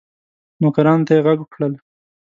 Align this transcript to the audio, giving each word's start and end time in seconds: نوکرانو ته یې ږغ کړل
نوکرانو 0.61 1.05
ته 1.07 1.11
یې 1.15 1.21
ږغ 1.25 1.39
کړل 1.53 1.73